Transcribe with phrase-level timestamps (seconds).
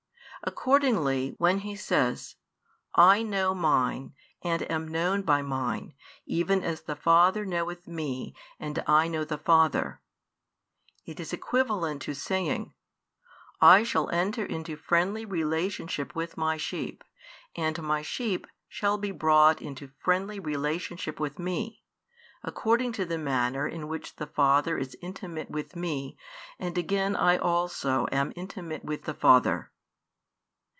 [0.43, 2.35] Accordingly, when He says:
[2.95, 5.93] I know Mine, and am known by Mine,
[6.25, 10.01] even as the Father knoweth Me, and I know the Father;
[11.05, 12.73] it is equivalent to saying:
[13.61, 17.03] "I shall enter into friendly relationship with My sheep,
[17.55, 21.83] and My sheep shall be brought into friendly relationship with Me,
[22.41, 26.17] according to the manner in which the Father is intimate with Me,
[26.57, 29.67] and again I also am intimate with the Father."